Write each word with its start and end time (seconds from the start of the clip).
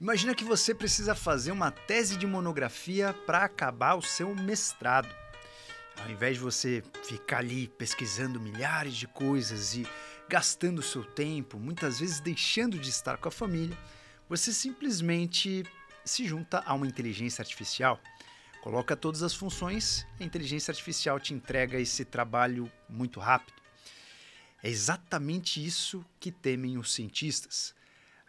Imagina 0.00 0.34
que 0.34 0.44
você 0.44 0.74
precisa 0.74 1.14
fazer 1.14 1.52
uma 1.52 1.70
tese 1.70 2.16
de 2.16 2.26
monografia 2.26 3.12
para 3.26 3.44
acabar 3.44 3.96
o 3.96 4.00
seu 4.00 4.34
mestrado. 4.34 5.14
Ao 6.02 6.10
invés 6.10 6.38
de 6.38 6.42
você 6.42 6.82
ficar 7.04 7.40
ali 7.40 7.68
pesquisando 7.68 8.40
milhares 8.40 8.96
de 8.96 9.06
coisas 9.06 9.74
e 9.74 9.86
gastando 10.26 10.78
o 10.78 10.82
seu 10.82 11.04
tempo, 11.04 11.58
muitas 11.58 12.00
vezes 12.00 12.18
deixando 12.18 12.78
de 12.78 12.88
estar 12.88 13.18
com 13.18 13.28
a 13.28 13.30
família, 13.30 13.76
você 14.26 14.54
simplesmente 14.54 15.64
se 16.02 16.26
junta 16.26 16.62
a 16.64 16.72
uma 16.72 16.86
inteligência 16.86 17.42
artificial, 17.42 18.00
coloca 18.62 18.96
todas 18.96 19.22
as 19.22 19.34
funções, 19.34 20.06
a 20.18 20.24
inteligência 20.24 20.72
artificial 20.72 21.20
te 21.20 21.34
entrega 21.34 21.78
esse 21.78 22.06
trabalho 22.06 22.72
muito 22.88 23.20
rápido. 23.20 23.60
É 24.62 24.70
exatamente 24.70 25.62
isso 25.62 26.02
que 26.18 26.32
temem 26.32 26.78
os 26.78 26.94
cientistas. 26.94 27.74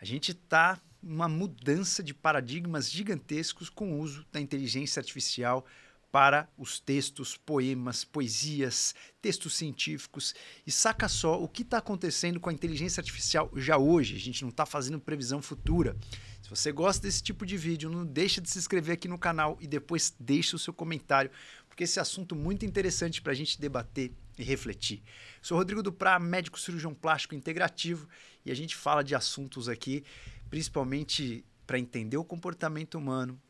A 0.02 0.04
gente 0.04 0.32
está 0.32 0.78
uma 1.02 1.28
mudança 1.28 2.04
de 2.04 2.14
paradigmas 2.14 2.90
gigantescos 2.90 3.70
com 3.70 3.94
o 3.94 4.00
uso 4.00 4.26
da 4.32 4.40
inteligência 4.40 5.00
artificial 5.00 5.66
para 6.12 6.50
os 6.58 6.80
textos, 6.80 7.38
poemas, 7.38 8.04
poesias, 8.04 8.94
textos 9.22 9.56
científicos. 9.56 10.36
E 10.68 10.72
saca 10.72 11.08
só 11.08 11.42
o 11.42 11.48
que 11.48 11.62
está 11.62 11.78
acontecendo 11.78 12.40
com 12.40 12.50
a 12.50 12.54
inteligência 12.54 13.00
artificial 13.00 13.50
já 13.56 13.78
hoje. 13.78 14.16
A 14.16 14.20
gente 14.20 14.42
não 14.42 14.50
está 14.50 14.66
fazendo 14.66 15.00
previsão 15.00 15.42
futura. 15.42 15.96
Se 16.42 16.50
você 16.50 16.72
gosta 16.72 17.08
desse 17.08 17.24
tipo 17.24 17.46
de 17.46 17.56
vídeo, 17.56 17.90
não 17.90 18.06
deixa 18.06 18.42
de 18.42 18.50
se 18.50 18.60
inscrever 18.60 18.96
aqui 18.96 19.08
no 19.08 19.18
canal 19.18 19.58
e 19.62 19.68
depois 19.68 20.14
deixa 20.20 20.56
o 20.56 20.60
seu 20.60 20.74
comentário, 20.74 21.32
porque 21.70 21.86
esse 21.86 22.00
assunto 22.00 22.36
é 22.36 22.38
muito 22.38 22.66
interessante 22.66 23.22
para 23.22 23.32
a 23.32 23.36
gente 23.36 23.62
debater 23.62 24.12
e 24.42 24.46
refletir. 24.46 25.02
Sou 25.42 25.58
Rodrigo 25.58 25.84
Duprá, 25.84 26.20
médico 26.20 26.60
cirurgião 26.60 26.94
plástico 26.94 27.36
integrativo, 27.36 28.08
e 28.46 28.52
a 28.52 28.56
gente 28.56 28.76
fala 28.76 29.04
de 29.04 29.16
assuntos 29.16 29.70
aqui 29.70 30.04
principalmente 30.52 31.46
para 31.66 31.80
entender 31.80 32.18
o 32.18 32.26
comportamento 32.26 32.96
humano, 32.96 33.42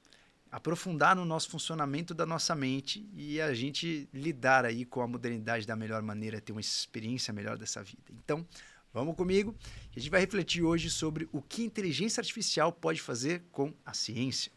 aprofundar 0.52 1.16
no 1.16 1.26
nosso 1.26 1.50
funcionamento 1.50 2.14
da 2.14 2.28
nossa 2.28 2.54
mente 2.54 3.10
e 3.16 3.42
a 3.42 3.54
gente 3.56 4.08
lidar 4.14 4.66
aí 4.66 4.86
com 4.86 5.02
a 5.02 5.08
modernidade 5.08 5.66
da 5.66 5.76
melhor 5.76 6.04
maneira, 6.04 6.40
ter 6.40 6.52
uma 6.52 6.62
experiência 6.62 7.34
melhor 7.34 7.58
dessa 7.58 7.84
vida. 7.84 8.04
Então, 8.12 8.46
vamos 8.94 9.16
comigo, 9.16 9.56
a 9.96 10.00
gente 10.00 10.12
vai 10.12 10.20
refletir 10.20 10.62
hoje 10.62 10.92
sobre 10.92 11.28
o 11.32 11.42
que 11.42 11.64
inteligência 11.64 12.22
artificial 12.22 12.72
pode 12.72 13.02
fazer 13.02 13.42
com 13.52 13.74
a 13.84 13.96
ciência. 13.96 14.52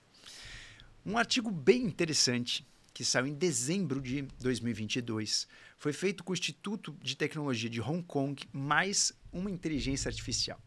Um 1.07 1.17
artigo 1.17 1.51
bem 1.51 1.83
interessante 1.85 2.67
que 2.95 3.05
saiu 3.05 3.27
em 3.27 3.34
dezembro 3.34 4.00
de 4.00 4.23
2022 4.41 5.48
foi 5.77 5.92
feito 5.92 6.23
com 6.23 6.31
o 6.31 6.34
Instituto 6.34 6.97
de 7.03 7.17
Tecnologia 7.17 7.69
de 7.69 7.81
Hong 7.81 8.05
Kong 8.05 8.41
mais 8.53 9.12
uma 9.33 9.51
inteligência 9.51 10.09
artificial. 10.09 10.61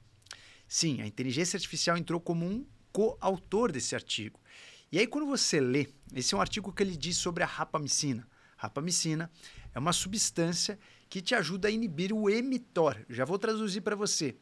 Sim, 0.67 1.01
a 1.01 1.07
inteligência 1.07 1.55
artificial 1.55 1.95
entrou 1.95 2.19
como 2.19 2.45
um 2.45 2.65
coautor 2.91 3.71
desse 3.71 3.95
artigo. 3.95 4.37
E 4.91 4.99
aí, 4.99 5.07
quando 5.07 5.25
você 5.25 5.61
lê, 5.61 5.87
esse 6.13 6.33
é 6.33 6.37
um 6.37 6.41
artigo 6.41 6.73
que 6.73 6.83
ele 6.83 6.97
diz 6.97 7.15
sobre 7.15 7.43
a 7.43 7.45
rapamicina. 7.45 8.27
Rapamicina 8.57 9.31
é 9.73 9.79
uma 9.79 9.93
substância 9.93 10.77
que 11.09 11.21
te 11.21 11.33
ajuda 11.33 11.69
a 11.69 11.71
inibir 11.71 12.11
o 12.11 12.29
emitor. 12.29 12.97
Já 13.09 13.23
vou 13.23 13.39
traduzir 13.39 13.79
para 13.79 13.95
você. 13.95 14.35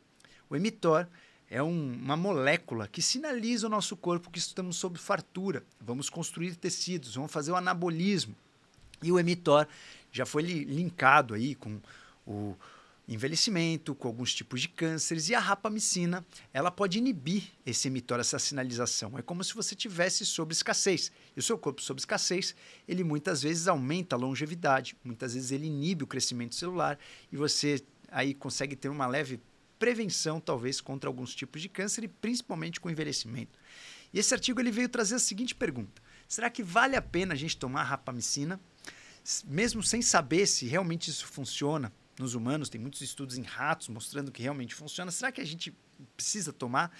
O 0.49 0.55
emitor 0.55 1.07
é 1.49 1.61
um, 1.61 1.93
uma 1.93 2.17
molécula 2.17 2.87
que 2.87 3.01
sinaliza 3.01 3.67
o 3.67 3.69
nosso 3.69 3.95
corpo 3.95 4.31
que 4.31 4.39
estamos 4.39 4.77
sob 4.77 4.97
fartura. 4.97 5.63
Vamos 5.79 6.09
construir 6.09 6.55
tecidos, 6.55 7.15
vamos 7.15 7.31
fazer 7.31 7.51
o 7.51 7.55
anabolismo. 7.55 8.35
E 9.01 9.11
o 9.11 9.19
emitor 9.19 9.67
já 10.11 10.25
foi 10.25 10.41
linkado 10.41 11.33
aí 11.33 11.53
com 11.55 11.79
o, 12.25 12.55
envelhecimento, 13.07 13.93
com 13.93 14.07
alguns 14.07 14.33
tipos 14.33 14.61
de 14.61 14.67
cânceres, 14.67 15.29
e 15.29 15.35
a 15.35 15.39
rapamicina 15.39 16.25
ela 16.53 16.71
pode 16.71 16.97
inibir 16.97 17.43
esse 17.65 17.87
emitor, 17.87 18.19
essa 18.19 18.39
sinalização. 18.39 19.17
É 19.17 19.21
como 19.21 19.43
se 19.43 19.53
você 19.53 19.75
tivesse 19.75 20.25
sob 20.25 20.51
escassez. 20.51 21.11
E 21.35 21.39
o 21.39 21.43
seu 21.43 21.57
corpo 21.57 21.81
sob 21.81 21.99
escassez, 21.99 22.55
ele 22.87 23.03
muitas 23.03 23.43
vezes 23.43 23.67
aumenta 23.67 24.15
a 24.15 24.19
longevidade, 24.19 24.95
muitas 25.03 25.33
vezes 25.33 25.51
ele 25.51 25.67
inibe 25.67 26.03
o 26.03 26.07
crescimento 26.07 26.55
celular 26.55 26.97
e 27.31 27.37
você 27.37 27.83
aí 28.09 28.33
consegue 28.33 28.75
ter 28.75 28.89
uma 28.89 29.07
leve 29.07 29.39
prevenção, 29.79 30.39
talvez, 30.39 30.81
contra 30.81 31.09
alguns 31.09 31.33
tipos 31.33 31.61
de 31.61 31.69
câncer 31.69 32.03
e 32.03 32.07
principalmente 32.07 32.79
com 32.79 32.89
envelhecimento. 32.89 33.59
E 34.13 34.19
esse 34.19 34.33
artigo 34.33 34.59
ele 34.59 34.71
veio 34.71 34.89
trazer 34.89 35.15
a 35.15 35.19
seguinte 35.19 35.53
pergunta: 35.53 36.01
será 36.27 36.49
que 36.49 36.63
vale 36.63 36.95
a 36.95 37.01
pena 37.01 37.33
a 37.33 37.37
gente 37.37 37.57
tomar 37.57 37.83
rapamicina, 37.83 38.59
mesmo 39.45 39.83
sem 39.83 40.01
saber 40.01 40.47
se 40.47 40.65
realmente 40.65 41.09
isso 41.09 41.25
funciona? 41.27 41.91
nos 42.19 42.33
humanos, 42.33 42.69
tem 42.69 42.79
muitos 42.79 43.01
estudos 43.01 43.37
em 43.37 43.43
ratos 43.43 43.87
mostrando 43.89 44.31
que 44.31 44.41
realmente 44.41 44.73
funciona. 44.73 45.11
Será 45.11 45.31
que 45.31 45.41
a 45.41 45.45
gente 45.45 45.75
precisa 46.15 46.53
tomar? 46.53 46.95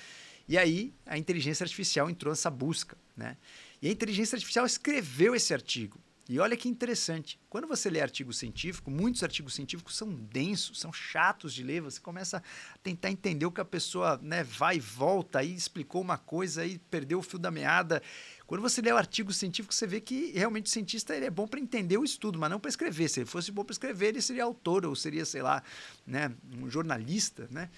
E 0.48 0.58
aí 0.58 0.94
a 1.06 1.18
inteligência 1.18 1.64
artificial 1.64 2.10
entrou 2.10 2.32
nessa 2.32 2.50
busca, 2.50 2.98
né? 3.16 3.38
E 3.82 3.88
a 3.88 3.92
inteligência 3.92 4.36
artificial 4.36 4.66
escreveu 4.66 5.36
esse 5.36 5.54
artigo. 5.54 6.00
E 6.28 6.40
olha 6.40 6.58
que 6.58 6.68
interessante. 6.68 7.40
Quando 7.48 7.68
você 7.68 7.88
lê 7.88 8.02
artigo 8.02 8.34
científico, 8.34 8.90
muitos 8.90 9.22
artigos 9.22 9.54
científicos 9.54 9.96
são 9.96 10.12
densos, 10.12 10.80
são 10.80 10.92
chatos 10.92 11.54
de 11.54 11.62
ler. 11.62 11.82
Você 11.82 12.00
começa 12.00 12.38
a 12.38 12.78
tentar 12.80 13.12
entender 13.12 13.46
o 13.46 13.52
que 13.52 13.62
a 13.62 13.66
pessoa 13.66 14.20
né, 14.24 14.44
vai 14.44 14.78
e 14.78 14.80
volta, 14.80 15.40
aí 15.40 15.54
explicou 15.54 16.02
uma 16.02 16.18
coisa, 16.18 16.64
aí 16.64 16.80
perdeu 16.90 17.20
o 17.20 17.22
fio 17.22 17.38
da 17.38 17.52
meada. 17.52 18.02
Quando 18.48 18.62
você 18.62 18.82
lê 18.82 18.92
o 18.92 18.98
artigo 18.98 19.32
científico, 19.32 19.72
você 19.72 19.86
vê 19.86 20.02
que 20.02 20.32
realmente 20.32 20.66
o 20.66 20.70
cientista 20.70 21.16
ele 21.16 21.26
é 21.26 21.30
bom 21.30 21.48
para 21.48 21.60
entender 21.60 21.98
o 21.98 22.04
estudo, 22.04 22.40
mas 22.40 22.50
não 22.50 22.60
para 22.60 22.70
escrever. 22.70 23.08
Se 23.08 23.20
ele 23.20 23.28
fosse 23.28 23.52
bom 23.52 23.64
para 23.64 23.74
escrever, 23.74 24.08
ele 24.08 24.22
seria 24.22 24.46
autor 24.46 24.84
ou 24.84 24.96
seria, 24.96 25.26
sei 25.26 25.44
lá, 25.44 25.62
né, 26.08 26.32
um 26.58 26.68
jornalista, 26.70 27.48
né? 27.52 27.70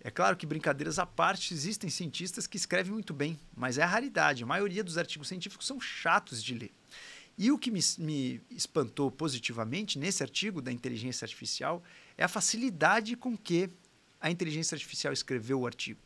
É 0.00 0.10
claro 0.10 0.36
que 0.36 0.44
brincadeiras 0.44 0.98
à 0.98 1.06
parte, 1.06 1.54
existem 1.54 1.88
cientistas 1.88 2.46
que 2.46 2.58
escrevem 2.58 2.92
muito 2.92 3.14
bem, 3.14 3.40
mas 3.56 3.78
é 3.78 3.82
a 3.82 3.86
raridade. 3.86 4.42
A 4.42 4.46
maioria 4.46 4.84
dos 4.84 4.98
artigos 4.98 5.28
científicos 5.28 5.66
são 5.66 5.80
chatos 5.80 6.42
de 6.42 6.54
ler. 6.54 6.72
E 7.36 7.50
o 7.50 7.58
que 7.58 7.70
me, 7.70 7.80
me, 7.98 8.40
espantou 8.50 9.10
positivamente 9.10 9.98
nesse 9.98 10.22
artigo 10.22 10.62
da 10.62 10.70
inteligência 10.70 11.24
artificial 11.24 11.82
é 12.16 12.24
a 12.24 12.28
facilidade 12.28 13.16
com 13.16 13.36
que 13.36 13.68
a 14.20 14.30
inteligência 14.30 14.74
artificial 14.74 15.12
escreveu 15.12 15.60
o 15.60 15.66
artigo. 15.66 16.00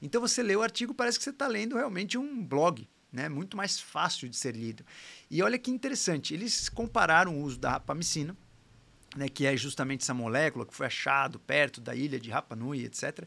Então 0.00 0.20
você 0.20 0.42
lê 0.42 0.54
o 0.54 0.62
artigo, 0.62 0.94
parece 0.94 1.18
que 1.18 1.24
você 1.24 1.30
está 1.30 1.46
lendo 1.46 1.76
realmente 1.76 2.18
um 2.18 2.44
blog 2.44 2.86
né? 3.14 3.28
Muito 3.28 3.56
mais 3.56 3.78
fácil 3.78 4.28
de 4.28 4.36
ser 4.36 4.56
lido. 4.56 4.84
E 5.30 5.40
olha 5.40 5.56
que 5.56 5.70
interessante, 5.70 6.34
eles 6.34 6.68
compararam 6.68 7.38
o 7.38 7.42
uso 7.42 7.56
da 7.56 7.70
rapamicina, 7.70 8.36
né, 9.14 9.28
que 9.28 9.46
é 9.46 9.56
justamente 9.56 10.02
essa 10.02 10.12
molécula 10.12 10.66
que 10.66 10.74
foi 10.74 10.86
achado 10.86 11.38
perto 11.38 11.80
da 11.80 11.94
ilha 11.94 12.18
de 12.18 12.28
Rapa 12.28 12.56
Nui, 12.56 12.84
etc. 12.84 13.24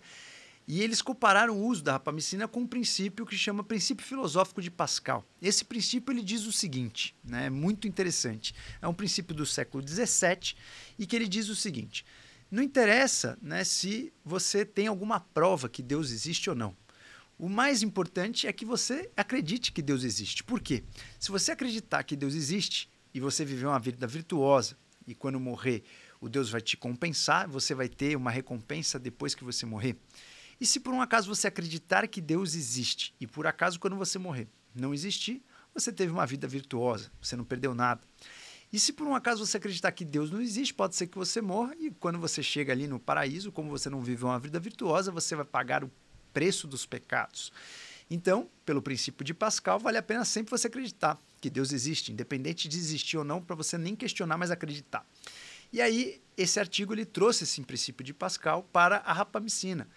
E 0.67 0.81
eles 0.81 1.01
compararam 1.01 1.57
o 1.57 1.65
uso 1.65 1.81
da 1.81 1.93
rapamicina 1.93 2.45
com 2.45 2.59
um 2.59 2.67
princípio 2.67 3.25
que 3.25 3.37
chama 3.37 3.63
princípio 3.63 4.05
filosófico 4.05 4.61
de 4.61 4.69
Pascal. 4.69 5.25
Esse 5.41 5.63
princípio 5.63 6.11
ele 6.11 6.21
diz 6.21 6.45
o 6.45 6.51
seguinte, 6.51 7.15
né, 7.23 7.45
é 7.45 7.49
muito 7.49 7.87
interessante. 7.87 8.53
É 8.81 8.87
um 8.87 8.93
princípio 8.93 9.33
do 9.33 9.45
século 9.45 9.81
XVII 9.87 10.55
e 10.99 11.05
que 11.05 11.15
ele 11.15 11.27
diz 11.27 11.47
o 11.47 11.55
seguinte: 11.55 12.05
não 12.51 12.61
interessa 12.61 13.37
né, 13.41 13.63
se 13.63 14.11
você 14.25 14.65
tem 14.65 14.87
alguma 14.87 15.21
prova 15.21 15.69
que 15.69 15.81
Deus 15.81 16.11
existe 16.11 16.49
ou 16.49 16.55
não. 16.55 16.75
O 17.39 17.47
mais 17.47 17.81
importante 17.81 18.45
é 18.45 18.51
que 18.51 18.65
você 18.65 19.09
acredite 19.15 19.71
que 19.71 19.81
Deus 19.81 20.03
existe. 20.03 20.43
Por 20.43 20.59
quê? 20.59 20.83
Se 21.17 21.31
você 21.31 21.51
acreditar 21.53 22.03
que 22.03 22.15
Deus 22.15 22.33
existe 22.33 22.89
e 23.13 23.21
você 23.21 23.45
viver 23.45 23.67
uma 23.67 23.79
vida 23.79 24.05
virtuosa 24.05 24.77
e 25.05 25.15
quando 25.15 25.39
morrer 25.39 25.83
o 26.19 26.27
Deus 26.27 26.49
vai 26.49 26.59
te 26.59 26.75
compensar, 26.75 27.47
você 27.47 27.73
vai 27.73 27.87
ter 27.87 28.17
uma 28.17 28.31
recompensa 28.31 28.99
depois 28.99 29.33
que 29.33 29.45
você 29.45 29.65
morrer. 29.65 29.95
E 30.59 30.65
se 30.65 30.79
por 30.79 30.93
um 30.93 31.01
acaso 31.01 31.33
você 31.33 31.47
acreditar 31.47 32.07
que 32.07 32.19
Deus 32.19 32.55
existe 32.55 33.13
e 33.19 33.27
por 33.27 33.45
acaso 33.45 33.79
quando 33.79 33.95
você 33.95 34.17
morrer 34.17 34.47
não 34.73 34.93
existir, 34.93 35.43
você 35.73 35.91
teve 35.91 36.11
uma 36.11 36.25
vida 36.25 36.47
virtuosa, 36.47 37.11
você 37.21 37.35
não 37.35 37.43
perdeu 37.43 37.73
nada. 37.73 38.01
E 38.71 38.79
se 38.79 38.91
por 38.91 39.07
um 39.07 39.15
acaso 39.15 39.45
você 39.45 39.57
acreditar 39.57 39.91
que 39.91 40.03
Deus 40.03 40.29
não 40.29 40.41
existe, 40.41 40.73
pode 40.73 40.95
ser 40.95 41.07
que 41.07 41.17
você 41.17 41.41
morra 41.41 41.73
e 41.79 41.91
quando 41.91 42.19
você 42.19 42.43
chega 42.43 42.73
ali 42.73 42.87
no 42.87 42.99
paraíso, 42.99 43.51
como 43.51 43.69
você 43.69 43.89
não 43.89 44.01
viveu 44.01 44.27
uma 44.27 44.39
vida 44.39 44.59
virtuosa, 44.59 45.11
você 45.11 45.35
vai 45.35 45.45
pagar 45.45 45.83
o 45.83 45.91
preço 46.33 46.67
dos 46.67 46.85
pecados. 46.85 47.51
Então, 48.09 48.49
pelo 48.65 48.81
princípio 48.81 49.23
de 49.23 49.33
Pascal, 49.33 49.79
vale 49.79 49.97
a 49.97 50.03
pena 50.03 50.25
sempre 50.25 50.51
você 50.51 50.67
acreditar 50.67 51.21
que 51.39 51.49
Deus 51.49 51.71
existe, 51.71 52.11
independente 52.11 52.67
de 52.67 52.77
existir 52.77 53.17
ou 53.17 53.23
não, 53.23 53.41
para 53.41 53.55
você 53.55 53.77
nem 53.77 53.95
questionar, 53.95 54.37
mas 54.37 54.51
acreditar. 54.51 55.05
E 55.71 55.81
aí, 55.81 56.21
esse 56.37 56.59
artigo 56.59 56.93
ele 56.93 57.05
trouxe 57.05 57.43
esse 57.43 57.61
princípio 57.61 58.03
de 58.03 58.13
Pascal 58.13 58.63
para 58.71 58.97
a 58.97 59.13
rapamicina. 59.13 59.87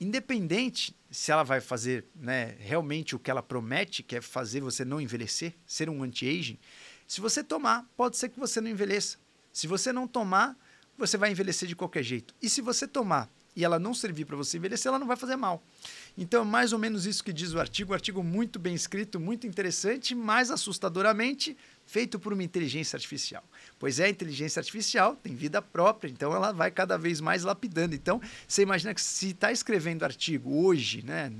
Independente 0.00 0.94
se 1.10 1.32
ela 1.32 1.42
vai 1.42 1.60
fazer 1.60 2.04
né, 2.14 2.56
realmente 2.60 3.16
o 3.16 3.18
que 3.18 3.30
ela 3.30 3.42
promete, 3.42 4.02
que 4.02 4.16
é 4.16 4.20
fazer 4.20 4.60
você 4.60 4.84
não 4.84 5.00
envelhecer, 5.00 5.54
ser 5.66 5.88
um 5.88 6.02
anti-aging, 6.02 6.58
se 7.06 7.20
você 7.20 7.42
tomar, 7.42 7.88
pode 7.96 8.16
ser 8.16 8.28
que 8.28 8.38
você 8.38 8.60
não 8.60 8.70
envelheça. 8.70 9.16
Se 9.52 9.66
você 9.66 9.92
não 9.92 10.06
tomar, 10.06 10.56
você 10.96 11.16
vai 11.16 11.30
envelhecer 11.30 11.66
de 11.66 11.74
qualquer 11.74 12.02
jeito. 12.02 12.34
E 12.40 12.48
se 12.48 12.60
você 12.60 12.86
tomar 12.86 13.30
e 13.56 13.64
ela 13.64 13.78
não 13.78 13.92
servir 13.92 14.24
para 14.24 14.36
você 14.36 14.56
envelhecer, 14.56 14.88
ela 14.88 15.00
não 15.00 15.06
vai 15.06 15.16
fazer 15.16 15.34
mal. 15.34 15.60
Então, 16.16 16.42
é 16.42 16.44
mais 16.44 16.72
ou 16.72 16.78
menos 16.78 17.06
isso 17.06 17.24
que 17.24 17.32
diz 17.32 17.54
o 17.54 17.58
artigo. 17.58 17.90
Um 17.90 17.94
artigo 17.94 18.22
muito 18.22 18.56
bem 18.58 18.74
escrito, 18.74 19.18
muito 19.18 19.48
interessante, 19.48 20.14
mas 20.14 20.50
assustadoramente 20.50 21.56
feito 21.88 22.20
por 22.20 22.34
uma 22.34 22.44
inteligência 22.44 22.96
artificial. 22.96 23.42
Pois 23.78 23.98
é, 23.98 24.04
a 24.04 24.08
inteligência 24.10 24.60
artificial 24.60 25.16
tem 25.16 25.34
vida 25.34 25.62
própria, 25.62 26.10
então 26.10 26.34
ela 26.34 26.52
vai 26.52 26.70
cada 26.70 26.98
vez 26.98 27.18
mais 27.18 27.42
lapidando. 27.44 27.94
Então, 27.94 28.20
você 28.46 28.62
imagina 28.62 28.94
que 28.94 29.00
se 29.00 29.30
está 29.30 29.50
escrevendo 29.50 30.04
artigo 30.04 30.62
hoje, 30.62 31.02
né, 31.02 31.32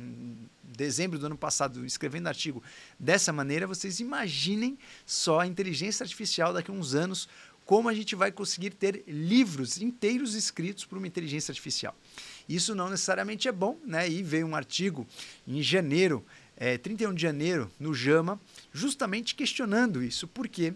dezembro 0.64 1.18
do 1.18 1.26
ano 1.26 1.36
passado, 1.36 1.84
escrevendo 1.84 2.28
artigo 2.28 2.62
dessa 2.98 3.30
maneira, 3.30 3.66
vocês 3.66 4.00
imaginem 4.00 4.78
só 5.04 5.40
a 5.40 5.46
inteligência 5.46 6.02
artificial 6.02 6.54
daqui 6.54 6.70
a 6.70 6.74
uns 6.74 6.94
anos, 6.94 7.28
como 7.66 7.90
a 7.90 7.92
gente 7.92 8.16
vai 8.16 8.32
conseguir 8.32 8.70
ter 8.70 9.04
livros 9.06 9.82
inteiros 9.82 10.34
escritos 10.34 10.86
por 10.86 10.96
uma 10.96 11.06
inteligência 11.06 11.52
artificial. 11.52 11.94
Isso 12.48 12.74
não 12.74 12.88
necessariamente 12.88 13.46
é 13.46 13.52
bom, 13.52 13.78
né? 13.84 14.08
E 14.08 14.22
veio 14.22 14.46
um 14.46 14.56
artigo 14.56 15.06
em 15.46 15.60
janeiro, 15.62 16.24
é, 16.58 16.76
31 16.76 17.14
de 17.14 17.22
janeiro, 17.22 17.70
no 17.78 17.94
JAMA, 17.94 18.38
justamente 18.72 19.34
questionando 19.34 20.02
isso, 20.02 20.26
porque 20.26 20.74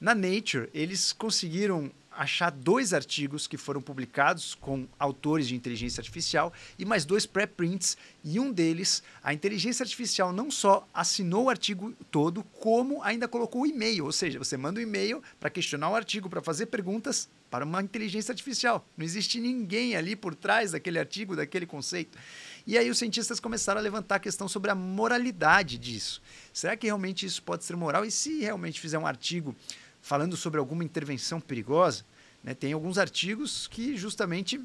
na 0.00 0.14
Nature 0.14 0.70
eles 0.72 1.12
conseguiram 1.12 1.90
achar 2.16 2.50
dois 2.50 2.94
artigos 2.94 3.46
que 3.46 3.56
foram 3.56 3.80
publicados 3.80 4.54
com 4.54 4.86
autores 4.98 5.46
de 5.46 5.54
inteligência 5.54 6.00
artificial 6.00 6.52
e 6.78 6.84
mais 6.84 7.04
dois 7.04 7.26
pré-prints. 7.26 7.96
E 8.24 8.40
um 8.40 8.50
deles, 8.50 9.02
a 9.22 9.34
inteligência 9.34 9.82
artificial 9.82 10.32
não 10.32 10.50
só 10.50 10.88
assinou 10.94 11.44
o 11.44 11.50
artigo 11.50 11.92
todo, 12.10 12.42
como 12.60 13.02
ainda 13.02 13.28
colocou 13.28 13.62
o 13.62 13.66
e-mail. 13.66 14.06
Ou 14.06 14.12
seja, 14.12 14.38
você 14.38 14.56
manda 14.56 14.80
um 14.80 14.82
e-mail 14.82 15.22
para 15.38 15.50
questionar 15.50 15.90
o 15.90 15.94
artigo, 15.94 16.30
para 16.30 16.40
fazer 16.40 16.66
perguntas 16.66 17.28
para 17.50 17.64
uma 17.64 17.82
inteligência 17.82 18.32
artificial. 18.32 18.86
Não 18.96 19.04
existe 19.04 19.38
ninguém 19.38 19.94
ali 19.94 20.16
por 20.16 20.34
trás 20.34 20.72
daquele 20.72 20.98
artigo, 20.98 21.36
daquele 21.36 21.66
conceito. 21.66 22.18
E 22.66 22.76
aí 22.76 22.90
os 22.90 22.98
cientistas 22.98 23.38
começaram 23.38 23.78
a 23.78 23.82
levantar 23.82 24.16
a 24.16 24.20
questão 24.20 24.48
sobre 24.48 24.70
a 24.70 24.74
moralidade 24.74 25.78
disso. 25.78 26.20
Será 26.52 26.76
que 26.76 26.86
realmente 26.86 27.24
isso 27.24 27.42
pode 27.42 27.64
ser 27.64 27.76
moral? 27.76 28.04
E 28.04 28.10
se 28.10 28.40
realmente 28.40 28.80
fizer 28.80 28.98
um 28.98 29.06
artigo 29.06 29.54
falando 30.02 30.36
sobre 30.36 30.58
alguma 30.58 30.82
intervenção 30.82 31.40
perigosa, 31.40 32.04
né, 32.42 32.54
tem 32.54 32.72
alguns 32.72 32.98
artigos 32.98 33.68
que 33.68 33.96
justamente 33.96 34.60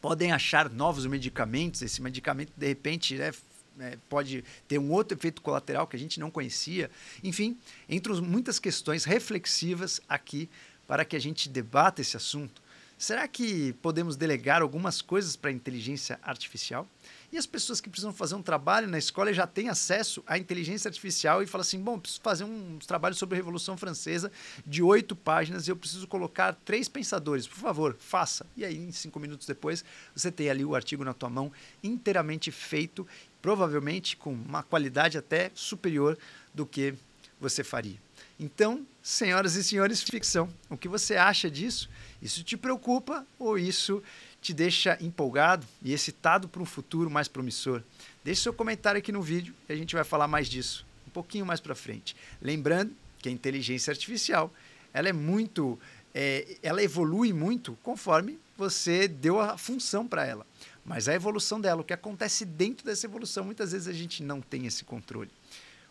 podem 0.00 0.32
achar 0.32 0.70
novos 0.70 1.04
medicamentos. 1.04 1.82
Esse 1.82 2.00
medicamento, 2.00 2.52
de 2.56 2.66
repente, 2.66 3.14
né, 3.16 3.32
é, 3.80 3.98
pode 4.08 4.42
ter 4.66 4.78
um 4.78 4.90
outro 4.90 5.16
efeito 5.16 5.42
colateral 5.42 5.86
que 5.86 5.96
a 5.96 5.98
gente 5.98 6.18
não 6.18 6.30
conhecia. 6.30 6.90
Enfim, 7.22 7.58
entre 7.88 8.12
muitas 8.22 8.58
questões 8.58 9.04
reflexivas 9.04 10.00
aqui 10.08 10.48
para 10.86 11.04
que 11.04 11.14
a 11.14 11.20
gente 11.20 11.48
debata 11.48 12.00
esse 12.00 12.16
assunto. 12.16 12.62
Será 12.98 13.28
que 13.28 13.72
podemos 13.74 14.16
delegar 14.16 14.60
algumas 14.60 15.00
coisas 15.00 15.36
para 15.36 15.50
a 15.50 15.52
inteligência 15.52 16.18
artificial? 16.20 16.84
E 17.30 17.38
as 17.38 17.46
pessoas 17.46 17.80
que 17.80 17.88
precisam 17.88 18.12
fazer 18.12 18.34
um 18.34 18.42
trabalho 18.42 18.88
na 18.88 18.98
escola 18.98 19.32
já 19.32 19.46
têm 19.46 19.68
acesso 19.68 20.20
à 20.26 20.36
inteligência 20.36 20.88
artificial 20.88 21.40
e 21.40 21.46
falam 21.46 21.62
assim: 21.62 21.78
bom, 21.78 21.96
preciso 21.96 22.20
fazer 22.20 22.42
um 22.42 22.76
trabalho 22.84 23.14
sobre 23.14 23.36
a 23.36 23.38
Revolução 23.38 23.76
Francesa 23.76 24.32
de 24.66 24.82
oito 24.82 25.14
páginas 25.14 25.68
e 25.68 25.70
eu 25.70 25.76
preciso 25.76 26.08
colocar 26.08 26.54
três 26.64 26.88
pensadores. 26.88 27.46
Por 27.46 27.58
favor, 27.58 27.96
faça. 28.00 28.44
E 28.56 28.64
aí, 28.64 28.92
cinco 28.92 29.20
minutos 29.20 29.46
depois, 29.46 29.84
você 30.12 30.32
tem 30.32 30.50
ali 30.50 30.64
o 30.64 30.74
artigo 30.74 31.04
na 31.04 31.14
tua 31.14 31.30
mão, 31.30 31.52
inteiramente 31.84 32.50
feito, 32.50 33.06
provavelmente 33.40 34.16
com 34.16 34.32
uma 34.32 34.64
qualidade 34.64 35.16
até 35.16 35.52
superior 35.54 36.18
do 36.52 36.66
que 36.66 36.94
você 37.40 37.62
faria. 37.62 38.07
Então, 38.38 38.86
senhoras 39.02 39.56
e 39.56 39.64
senhores, 39.64 40.02
ficção, 40.02 40.48
o 40.70 40.76
que 40.76 40.88
você 40.88 41.16
acha 41.16 41.50
disso? 41.50 41.90
Isso 42.22 42.44
te 42.44 42.56
preocupa 42.56 43.26
ou 43.38 43.58
isso 43.58 44.02
te 44.40 44.52
deixa 44.52 44.96
empolgado 45.00 45.66
e 45.82 45.92
excitado 45.92 46.48
para 46.48 46.62
um 46.62 46.66
futuro 46.66 47.10
mais 47.10 47.26
promissor? 47.26 47.82
Deixe 48.22 48.42
seu 48.42 48.52
comentário 48.52 48.98
aqui 48.98 49.10
no 49.10 49.22
vídeo 49.22 49.54
e 49.68 49.72
a 49.72 49.76
gente 49.76 49.94
vai 49.94 50.04
falar 50.04 50.28
mais 50.28 50.48
disso 50.48 50.86
um 51.08 51.10
pouquinho 51.10 51.44
mais 51.44 51.58
para 51.58 51.74
frente. 51.74 52.14
Lembrando 52.40 52.94
que 53.18 53.28
a 53.28 53.32
inteligência 53.32 53.90
artificial 53.90 54.52
ela 54.92 55.08
é 55.08 55.12
muito, 55.12 55.78
é, 56.14 56.56
ela 56.62 56.82
evolui 56.82 57.32
muito 57.32 57.76
conforme 57.82 58.38
você 58.56 59.08
deu 59.08 59.40
a 59.40 59.56
função 59.56 60.06
para 60.06 60.26
ela. 60.26 60.46
Mas 60.84 61.08
a 61.08 61.14
evolução 61.14 61.60
dela, 61.60 61.80
o 61.80 61.84
que 61.84 61.92
acontece 61.92 62.44
dentro 62.44 62.84
dessa 62.84 63.06
evolução, 63.06 63.44
muitas 63.44 63.72
vezes 63.72 63.88
a 63.88 63.92
gente 63.92 64.22
não 64.22 64.40
tem 64.40 64.66
esse 64.66 64.84
controle. 64.84 65.30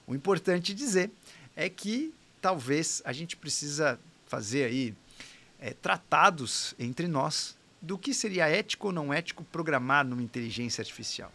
O 0.05 0.15
importante 0.15 0.73
dizer 0.73 1.11
é 1.55 1.69
que 1.69 2.13
talvez 2.41 3.01
a 3.05 3.13
gente 3.13 3.35
precisa 3.35 3.99
fazer 4.25 4.65
aí 4.65 4.95
é, 5.59 5.73
tratados 5.73 6.75
entre 6.77 7.07
nós 7.07 7.57
do 7.81 7.97
que 7.97 8.13
seria 8.13 8.47
ético 8.47 8.87
ou 8.87 8.93
não 8.93 9.13
ético 9.13 9.43
programar 9.43 10.05
numa 10.05 10.21
inteligência 10.21 10.81
artificial. 10.81 11.31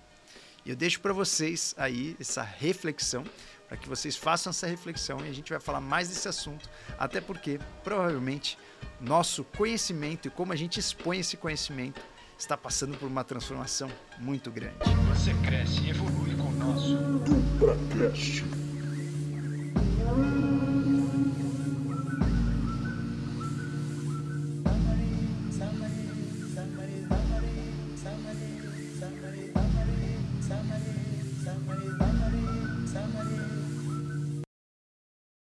E 0.65 0.71
eu 0.71 0.77
deixo 0.77 1.01
para 1.01 1.13
vocês 1.13 1.75
aí 1.77 2.17
essa 2.21 2.43
reflexão, 2.43 3.25
para 3.69 3.77
que 3.77 3.89
vocês 3.89 4.17
façam 4.17 4.51
essa 4.51 4.67
reflexão 4.67 5.25
e 5.25 5.29
a 5.29 5.33
gente 5.33 5.51
vai 5.51 5.61
falar 5.61 5.81
mais 5.81 6.09
desse 6.09 6.29
assunto, 6.29 6.69
até 6.99 7.21
porque 7.21 7.59
provavelmente 7.83 8.59
nosso 9.01 9.43
conhecimento 9.45 10.29
e 10.29 10.31
como 10.31 10.53
a 10.53 10.57
gente 10.57 10.79
expõe 10.79 11.19
esse 11.19 11.37
conhecimento 11.37 12.01
está 12.39 12.57
passando 12.57 12.97
por 12.97 13.07
uma 13.07 13.25
transformação 13.25 13.91
muito 14.19 14.51
grande. 14.51 14.77
Você 15.09 15.33
cresce 15.47 15.81
e 15.83 15.91
evolui 15.91 16.35
com 16.37 16.49
o 16.49 16.53
nosso 16.53 16.97
DupraCast. 16.97 18.62